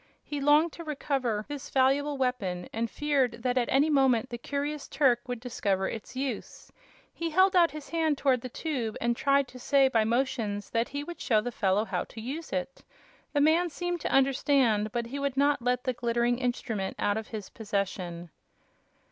[0.23, 4.87] He longed to recover this valuable weapon, and feared that at any moment the curious
[4.87, 6.71] Turk would discover its use.
[7.13, 10.89] He held out his hand toward the tube, and tried to say, by motions, that
[10.89, 12.83] he would show the fellow how to use it.
[13.33, 17.27] The man seemed to understand, by he would not let the glittering instrument out of
[17.27, 18.31] his possession.